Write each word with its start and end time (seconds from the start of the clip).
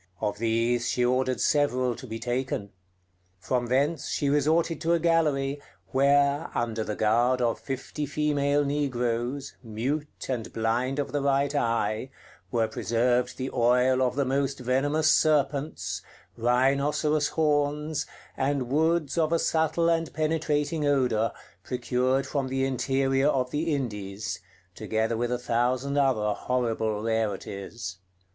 Of 0.19 0.39
these 0.39 0.89
she 0.89 1.05
ordered 1.05 1.39
several 1.39 1.95
to 1.97 2.07
be 2.07 2.17
taken. 2.17 2.71
From 3.37 3.67
thence 3.67 4.09
she 4.09 4.29
resorted 4.31 4.81
to 4.81 4.93
a 4.93 4.99
gallery, 4.99 5.61
where, 5.91 6.49
under 6.55 6.83
the 6.83 6.95
guard 6.95 7.39
of 7.39 7.59
fifty 7.59 8.07
female 8.07 8.65
negroes, 8.65 9.53
mute, 9.61 10.25
and 10.27 10.51
blind 10.51 10.97
of 10.97 11.11
the 11.11 11.21
right 11.21 11.53
eye, 11.53 12.09
were 12.49 12.67
preserved 12.67 13.37
the 13.37 13.51
oil 13.53 14.01
of 14.01 14.15
the 14.15 14.25
most 14.25 14.57
venomous 14.59 15.11
serpents, 15.11 16.01
rhinoceros 16.35 17.27
horns, 17.27 18.07
and 18.35 18.71
woods 18.71 19.19
of 19.19 19.31
a 19.31 19.37
subtle 19.37 19.87
and 19.87 20.11
penetrating 20.15 20.83
odor, 20.83 21.31
procured 21.61 22.25
from 22.25 22.47
the 22.47 22.65
interior 22.65 23.27
of 23.27 23.51
the 23.51 23.71
Indies, 23.75 24.39
together 24.73 25.15
with 25.15 25.31
a 25.31 25.37
thousand 25.37 25.95
other 25.95 26.33
horrible 26.33 27.03
rarities. 27.03 27.97